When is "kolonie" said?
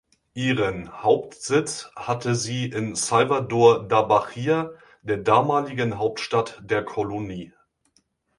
6.83-7.53